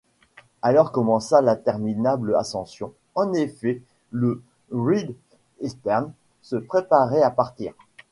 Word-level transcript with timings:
Alors 0.63 0.91
commença 0.91 1.43
l’interminable 1.43 2.35
ascension 2.35 2.91
En 3.13 3.33
effet, 3.33 3.83
le 4.09 4.41
Great-Eastern 4.71 6.11
se 6.41 6.55
préparait 6.55 7.21
à 7.21 7.29
partir. 7.29 7.75